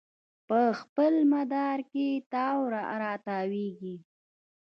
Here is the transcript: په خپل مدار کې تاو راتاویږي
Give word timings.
په 0.47 0.59
خپل 0.79 1.13
مدار 1.33 1.77
کې 1.91 2.07
تاو 2.33 2.59
راتاویږي 3.03 3.95